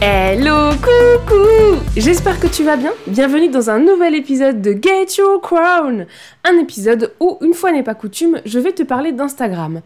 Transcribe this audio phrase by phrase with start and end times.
[0.00, 2.92] Hello, coucou J'espère que tu vas bien.
[3.08, 6.06] Bienvenue dans un nouvel épisode de Get Your Crown.
[6.44, 9.80] Un épisode où, une fois n'est pas coutume, je vais te parler d'Instagram.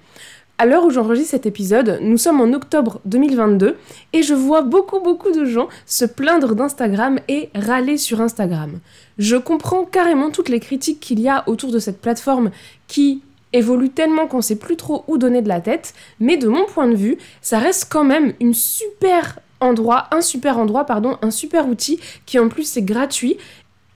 [0.58, 3.78] À l'heure où j'enregistre cet épisode, nous sommes en octobre 2022
[4.12, 8.80] et je vois beaucoup beaucoup de gens se plaindre d'Instagram et râler sur Instagram.
[9.16, 12.50] Je comprends carrément toutes les critiques qu'il y a autour de cette plateforme
[12.86, 13.22] qui
[13.54, 16.88] évolue tellement qu'on sait plus trop où donner de la tête, mais de mon point
[16.88, 21.68] de vue, ça reste quand même une super endroit, un super endroit, pardon, un super
[21.68, 23.38] outil qui en plus est gratuit.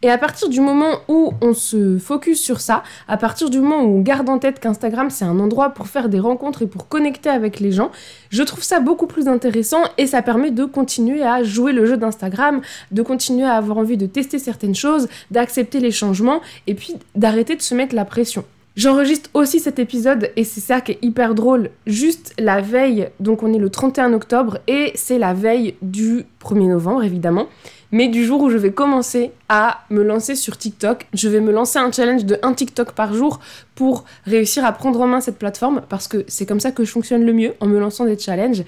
[0.03, 3.83] Et à partir du moment où on se focus sur ça, à partir du moment
[3.83, 6.87] où on garde en tête qu'Instagram c'est un endroit pour faire des rencontres et pour
[6.87, 7.91] connecter avec les gens,
[8.29, 11.97] je trouve ça beaucoup plus intéressant et ça permet de continuer à jouer le jeu
[11.97, 12.61] d'Instagram,
[12.93, 17.57] de continuer à avoir envie de tester certaines choses, d'accepter les changements et puis d'arrêter
[17.57, 18.45] de se mettre la pression.
[18.77, 23.43] J'enregistre aussi cet épisode et c'est ça qui est hyper drôle, juste la veille, donc
[23.43, 27.47] on est le 31 octobre et c'est la veille du 1er novembre évidemment,
[27.91, 31.07] mais du jour où je vais commencer à me lancer sur TikTok.
[31.15, 33.41] Je vais me lancer un challenge de un TikTok par jour
[33.75, 36.91] pour réussir à prendre en main cette plateforme parce que c'est comme ça que je
[36.91, 38.63] fonctionne le mieux en me lançant des challenges.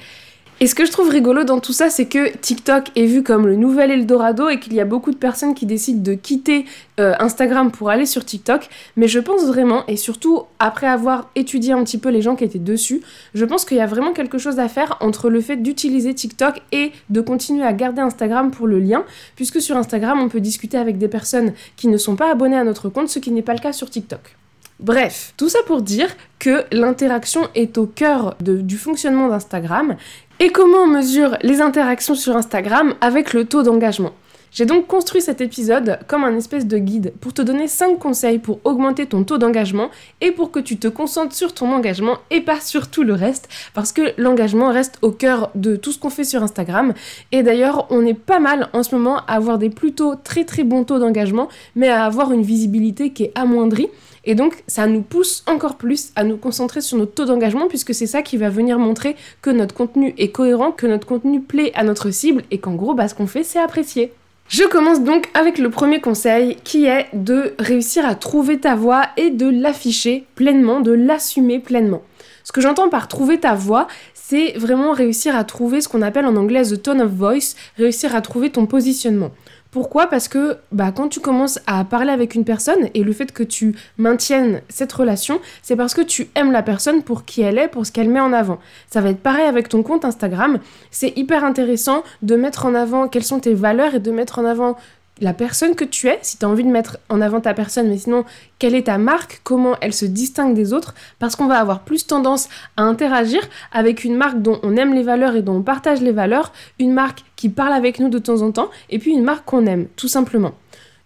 [0.60, 3.46] Et ce que je trouve rigolo dans tout ça, c'est que TikTok est vu comme
[3.46, 6.64] le nouvel Eldorado et qu'il y a beaucoup de personnes qui décident de quitter
[6.98, 8.68] euh, Instagram pour aller sur TikTok.
[8.96, 12.42] Mais je pense vraiment, et surtout après avoir étudié un petit peu les gens qui
[12.42, 13.02] étaient dessus,
[13.34, 16.60] je pense qu'il y a vraiment quelque chose à faire entre le fait d'utiliser TikTok
[16.72, 19.04] et de continuer à garder Instagram pour le lien,
[19.36, 22.64] puisque sur Instagram, on peut discuter avec des personnes qui ne sont pas abonnées à
[22.64, 24.34] notre compte, ce qui n'est pas le cas sur TikTok.
[24.80, 26.08] Bref, tout ça pour dire
[26.38, 29.96] que l'interaction est au cœur du fonctionnement d'Instagram
[30.40, 34.12] et comment on mesure les interactions sur Instagram avec le taux d'engagement?
[34.50, 38.38] J'ai donc construit cet épisode comme un espèce de guide pour te donner 5 conseils
[38.38, 42.40] pour augmenter ton taux d'engagement et pour que tu te concentres sur ton engagement et
[42.40, 46.10] pas sur tout le reste parce que l'engagement reste au cœur de tout ce qu'on
[46.10, 46.94] fait sur Instagram
[47.30, 50.64] et d'ailleurs on est pas mal en ce moment à avoir des plutôt très très
[50.64, 53.88] bons taux d'engagement mais à avoir une visibilité qui est amoindrie
[54.24, 57.94] et donc, ça nous pousse encore plus à nous concentrer sur notre taux d'engagement, puisque
[57.94, 61.72] c'est ça qui va venir montrer que notre contenu est cohérent, que notre contenu plaît
[61.74, 64.12] à notre cible, et qu'en gros, bah, ce qu'on fait, c'est apprécié.
[64.48, 69.02] Je commence donc avec le premier conseil qui est de réussir à trouver ta voix
[69.18, 72.02] et de l'afficher pleinement, de l'assumer pleinement.
[72.48, 76.24] Ce que j'entends par trouver ta voix, c'est vraiment réussir à trouver ce qu'on appelle
[76.24, 79.32] en anglais the tone of voice, réussir à trouver ton positionnement.
[79.70, 80.06] Pourquoi?
[80.06, 83.42] Parce que bah, quand tu commences à parler avec une personne et le fait que
[83.42, 87.68] tu maintiennes cette relation, c'est parce que tu aimes la personne pour qui elle est,
[87.68, 88.60] pour ce qu'elle met en avant.
[88.90, 90.58] Ça va être pareil avec ton compte Instagram.
[90.90, 94.46] C'est hyper intéressant de mettre en avant quelles sont tes valeurs et de mettre en
[94.46, 94.78] avant
[95.20, 97.88] la personne que tu es, si tu as envie de mettre en avant ta personne,
[97.88, 98.24] mais sinon,
[98.58, 102.06] quelle est ta marque, comment elle se distingue des autres, parce qu'on va avoir plus
[102.06, 103.40] tendance à interagir
[103.72, 106.92] avec une marque dont on aime les valeurs et dont on partage les valeurs, une
[106.92, 109.86] marque qui parle avec nous de temps en temps, et puis une marque qu'on aime,
[109.96, 110.52] tout simplement.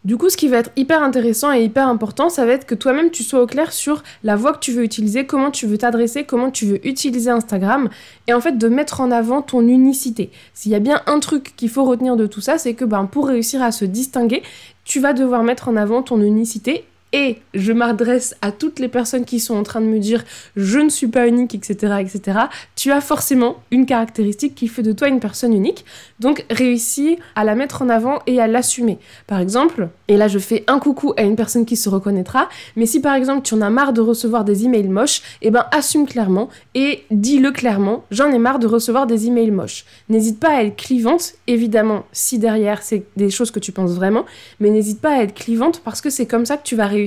[0.05, 2.75] Du coup, ce qui va être hyper intéressant et hyper important, ça va être que
[2.75, 5.79] toi-même tu sois au clair sur la voie que tu veux utiliser, comment tu veux
[5.79, 7.89] t'adresser, comment tu veux utiliser Instagram,
[8.27, 10.31] et en fait de mettre en avant ton unicité.
[10.55, 13.05] S'il y a bien un truc qu'il faut retenir de tout ça, c'est que ben,
[13.05, 14.43] pour réussir à se distinguer,
[14.85, 19.25] tu vas devoir mettre en avant ton unicité et je m'adresse à toutes les personnes
[19.25, 20.25] qui sont en train de me dire
[20.57, 22.39] je ne suis pas unique, etc., etc.,
[22.75, 25.85] tu as forcément une caractéristique qui fait de toi une personne unique.
[26.21, 28.99] Donc réussis à la mettre en avant et à l'assumer.
[29.27, 32.87] Par exemple, et là je fais un coucou à une personne qui se reconnaîtra, mais
[32.87, 36.07] si par exemple tu en as marre de recevoir des emails moches, eh ben assume
[36.07, 39.85] clairement et dis-le clairement, j'en ai marre de recevoir des emails moches.
[40.09, 44.25] N'hésite pas à être clivante, évidemment, si derrière c'est des choses que tu penses vraiment,
[44.61, 47.02] mais n'hésite pas à être clivante parce que c'est comme ça que tu vas réussir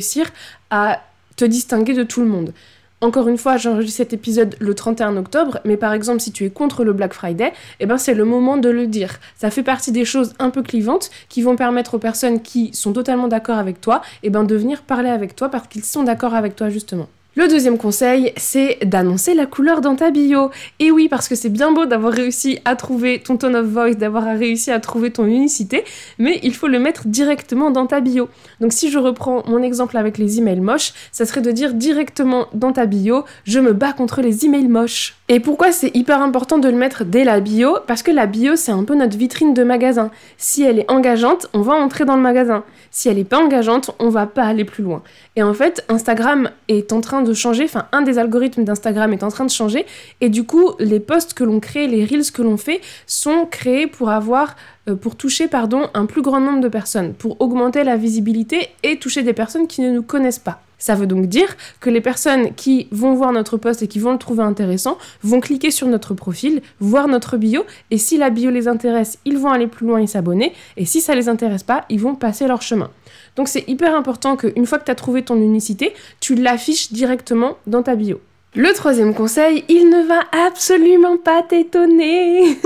[0.69, 1.01] à
[1.35, 2.53] te distinguer de tout le monde.
[3.01, 6.49] Encore une fois, j'enregistre cet épisode le 31 octobre, mais par exemple, si tu es
[6.49, 9.19] contre le Black Friday, eh ben c'est le moment de le dire.
[9.35, 12.93] Ça fait partie des choses un peu clivantes qui vont permettre aux personnes qui sont
[12.93, 16.33] totalement d'accord avec toi, eh ben de venir parler avec toi parce qu'ils sont d'accord
[16.33, 17.07] avec toi justement.
[17.37, 20.51] Le deuxième conseil, c'est d'annoncer la couleur dans ta bio.
[20.79, 23.95] Et oui, parce que c'est bien beau d'avoir réussi à trouver ton tone of voice,
[23.95, 25.83] d'avoir réussi à trouver ton unicité,
[26.17, 28.29] mais il faut le mettre directement dans ta bio.
[28.61, 32.47] Donc si je reprends mon exemple avec les emails moches, ça serait de dire directement
[32.53, 35.15] dans ta bio, je me bats contre les emails moches.
[35.27, 37.79] Et pourquoi c'est hyper important de le mettre dès la bio?
[37.87, 40.11] Parce que la bio, c'est un peu notre vitrine de magasin.
[40.37, 42.63] Si elle est engageante, on va entrer dans le magasin.
[42.91, 45.01] Si elle n'est pas engageante, on va pas aller plus loin.
[45.35, 49.23] Et en fait, Instagram est en train de changer, enfin un des algorithmes d'Instagram est
[49.23, 49.87] en train de changer,
[50.21, 53.87] et du coup, les posts que l'on crée, les reels que l'on fait, sont créés
[53.87, 54.55] pour avoir
[54.87, 58.99] euh, pour toucher pardon, un plus grand nombre de personnes, pour augmenter la visibilité et
[58.99, 60.61] toucher des personnes qui ne nous connaissent pas.
[60.77, 64.11] Ça veut donc dire que les personnes qui vont voir notre post et qui vont
[64.11, 68.51] le trouver intéressant vont cliquer sur notre profil, voir notre bio, et si la bio
[68.51, 71.85] les intéresse, ils vont aller plus loin et s'abonner, et si ça les intéresse pas,
[71.89, 72.91] ils vont passer leur chemin.
[73.35, 77.57] Donc c'est hyper important qu'une fois que tu as trouvé ton unicité, tu l'affiches directement
[77.67, 78.19] dans ta bio.
[78.57, 82.57] Le troisième conseil, il ne va absolument pas t'étonner.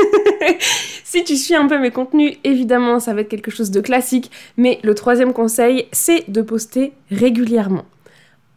[1.03, 4.29] si tu suis un peu mes contenus, évidemment, ça va être quelque chose de classique,
[4.55, 7.85] mais le troisième conseil, c'est de poster régulièrement.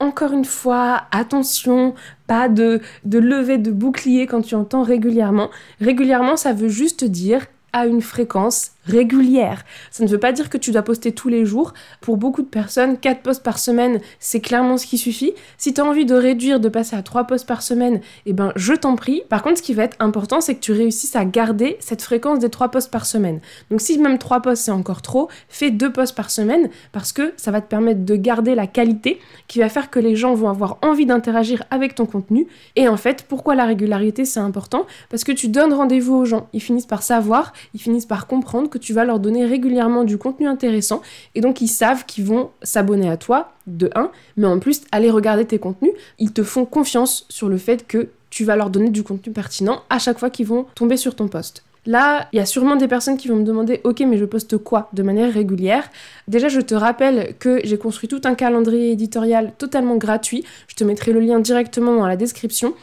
[0.03, 1.95] Encore une fois, attention,
[2.27, 5.49] pas de, de lever de bouclier quand tu entends régulièrement.
[5.81, 9.65] Régulièrement, ça veut juste dire à une fréquence régulière.
[9.91, 11.73] Ça ne veut pas dire que tu dois poster tous les jours.
[12.01, 15.33] Pour beaucoup de personnes, 4 posts par semaine, c'est clairement ce qui suffit.
[15.59, 18.53] Si tu as envie de réduire, de passer à 3 posts par semaine, eh ben
[18.57, 19.23] je t'en prie.
[19.29, 22.39] Par contre, ce qui va être important, c'est que tu réussisses à garder cette fréquence
[22.39, 23.41] des 3 posts par semaine.
[23.71, 27.33] Donc si même 3 posts c'est encore trop, fais 2 posts par semaine parce que
[27.37, 30.49] ça va te permettre de garder la qualité qui va faire que les gens vont
[30.49, 32.47] avoir envie d'interagir avec ton contenu.
[32.77, 34.87] Et en fait, pourquoi la régularité c'est important?
[35.11, 36.49] Parce que tu donnes rendez-vous aux gens.
[36.53, 40.19] Ils finissent par savoir, ils finissent par comprendre que tu vas leur donner régulièrement du
[40.19, 41.03] contenu intéressant
[41.35, 45.11] et donc ils savent qu'ils vont s'abonner à toi de 1, mais en plus aller
[45.11, 48.91] regarder tes contenus, ils te font confiance sur le fait que tu vas leur donner
[48.91, 51.63] du contenu pertinent à chaque fois qu'ils vont tomber sur ton poste.
[51.85, 54.57] Là, il y a sûrement des personnes qui vont me demander OK, mais je poste
[54.57, 55.91] quoi de manière régulière?
[56.29, 60.45] Déjà, je te rappelle que j'ai construit tout un calendrier éditorial totalement gratuit.
[60.69, 62.75] Je te mettrai le lien directement dans la description.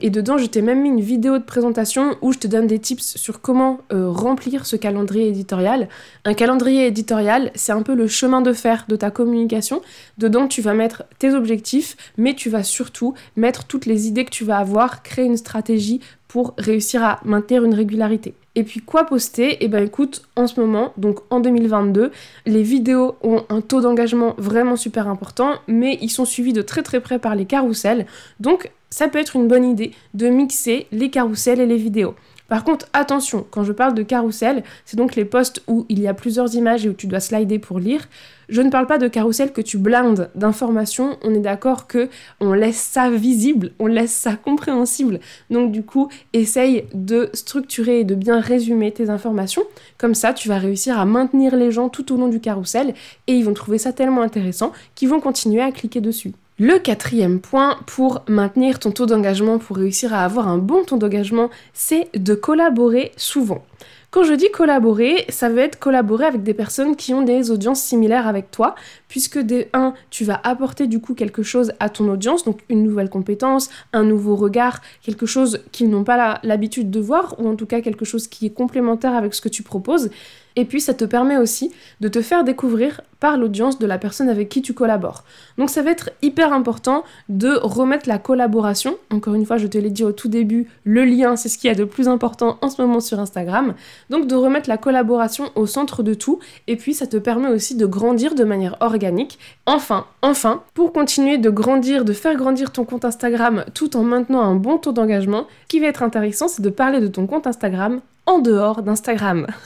[0.00, 2.78] Et dedans, je t'ai même mis une vidéo de présentation où je te donne des
[2.78, 5.88] tips sur comment euh, remplir ce calendrier éditorial.
[6.26, 9.80] Un calendrier éditorial, c'est un peu le chemin de fer de ta communication.
[10.18, 14.30] Dedans, tu vas mettre tes objectifs, mais tu vas surtout mettre toutes les idées que
[14.30, 18.34] tu vas avoir, créer une stratégie pour réussir à maintenir une régularité.
[18.54, 19.56] Et puis quoi poster?
[19.60, 22.10] Eh ben écoute, en ce moment, donc en 2022,
[22.44, 26.82] les vidéos ont un taux d'engagement vraiment super important, mais ils sont suivis de très
[26.82, 28.04] très près par les carousels.
[28.40, 32.14] Donc ça peut être une bonne idée de mixer les carousels et les vidéos.
[32.48, 36.08] Par contre, attention, quand je parle de carrousel, c'est donc les posts où il y
[36.08, 38.08] a plusieurs images et où tu dois slider pour lire.
[38.48, 42.08] Je ne parle pas de carrousel que tu blindes d'informations, on est d'accord que
[42.40, 45.20] on laisse ça visible, on laisse ça compréhensible.
[45.50, 49.64] Donc du coup, essaye de structurer et de bien résumer tes informations.
[49.98, 52.94] Comme ça, tu vas réussir à maintenir les gens tout au long du carrousel
[53.26, 56.32] et ils vont trouver ça tellement intéressant qu'ils vont continuer à cliquer dessus.
[56.60, 60.98] Le quatrième point pour maintenir ton taux d'engagement, pour réussir à avoir un bon taux
[60.98, 63.64] d'engagement, c'est de collaborer souvent.
[64.10, 67.82] Quand je dis collaborer, ça veut être collaborer avec des personnes qui ont des audiences
[67.82, 68.74] similaires avec toi,
[69.06, 72.82] puisque de 1, tu vas apporter du coup quelque chose à ton audience, donc une
[72.82, 77.54] nouvelle compétence, un nouveau regard, quelque chose qu'ils n'ont pas l'habitude de voir, ou en
[77.54, 80.08] tout cas quelque chose qui est complémentaire avec ce que tu proposes.
[80.56, 81.70] Et puis ça te permet aussi
[82.00, 85.22] de te faire découvrir par l'audience de la personne avec qui tu collabores.
[85.56, 88.96] Donc ça va être hyper important de remettre la collaboration.
[89.10, 91.68] Encore une fois, je te l'ai dit au tout début, le lien, c'est ce qui
[91.68, 93.74] y a de plus important en ce moment sur Instagram.
[94.10, 96.38] Donc de remettre la collaboration au centre de tout.
[96.66, 99.38] Et puis ça te permet aussi de grandir de manière organique.
[99.66, 104.42] Enfin, enfin, pour continuer de grandir, de faire grandir ton compte Instagram tout en maintenant
[104.42, 107.46] un bon taux d'engagement, ce qui va être intéressant, c'est de parler de ton compte
[107.46, 109.46] Instagram en dehors d'Instagram.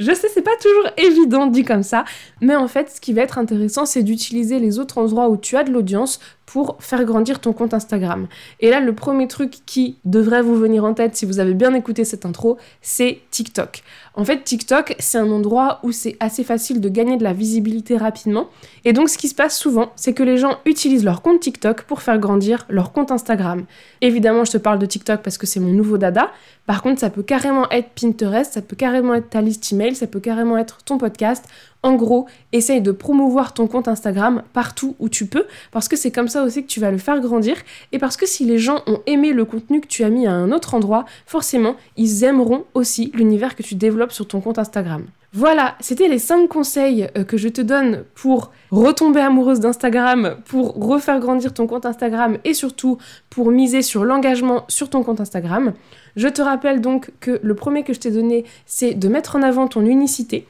[0.00, 2.06] Je sais, c'est pas toujours évident dit comme ça,
[2.40, 5.58] mais en fait, ce qui va être intéressant, c'est d'utiliser les autres endroits où tu
[5.58, 8.26] as de l'audience pour faire grandir ton compte Instagram.
[8.58, 11.72] Et là, le premier truc qui devrait vous venir en tête si vous avez bien
[11.74, 13.84] écouté cette intro, c'est TikTok.
[14.14, 17.96] En fait, TikTok, c'est un endroit où c'est assez facile de gagner de la visibilité
[17.96, 18.48] rapidement.
[18.84, 21.82] Et donc, ce qui se passe souvent, c'est que les gens utilisent leur compte TikTok
[21.82, 23.64] pour faire grandir leur compte Instagram.
[24.00, 26.32] Évidemment, je te parle de TikTok parce que c'est mon nouveau dada.
[26.66, 30.08] Par contre, ça peut carrément être Pinterest, ça peut carrément être ta liste email, ça
[30.08, 31.44] peut carrément être ton podcast
[31.82, 36.10] en gros, essaye de promouvoir ton compte Instagram partout où tu peux, parce que c'est
[36.10, 37.56] comme ça aussi que tu vas le faire grandir,
[37.92, 40.32] et parce que si les gens ont aimé le contenu que tu as mis à
[40.32, 45.06] un autre endroit, forcément, ils aimeront aussi l'univers que tu développes sur ton compte Instagram.
[45.32, 50.74] Voilà, c'était les 5 conseils euh, que je te donne pour retomber amoureuse d'Instagram, pour
[50.74, 52.98] refaire grandir ton compte Instagram et surtout
[53.30, 55.72] pour miser sur l'engagement sur ton compte Instagram.
[56.16, 59.42] Je te rappelle donc que le premier que je t'ai donné, c'est de mettre en
[59.42, 60.48] avant ton unicité.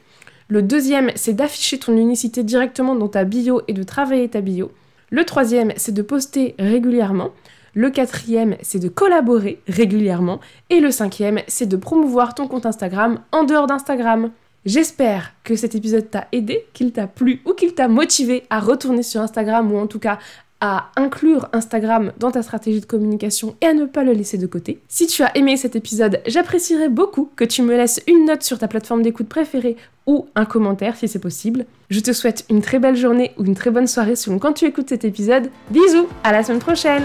[0.51, 4.69] Le deuxième, c'est d'afficher ton unicité directement dans ta bio et de travailler ta bio.
[5.09, 7.29] Le troisième, c'est de poster régulièrement.
[7.73, 10.41] Le quatrième, c'est de collaborer régulièrement.
[10.69, 14.31] Et le cinquième, c'est de promouvoir ton compte Instagram en dehors d'Instagram.
[14.65, 19.03] J'espère que cet épisode t'a aidé, qu'il t'a plu ou qu'il t'a motivé à retourner
[19.03, 20.19] sur Instagram ou en tout cas
[20.61, 24.47] à inclure Instagram dans ta stratégie de communication et à ne pas le laisser de
[24.47, 24.79] côté.
[24.87, 28.59] Si tu as aimé cet épisode, j'apprécierais beaucoup que tu me laisses une note sur
[28.59, 29.75] ta plateforme d'écoute préférée
[30.05, 31.65] ou un commentaire si c'est possible.
[31.89, 34.65] Je te souhaite une très belle journée ou une très bonne soirée selon quand tu
[34.65, 35.49] écoutes cet épisode.
[35.71, 37.03] Bisous, à la semaine prochaine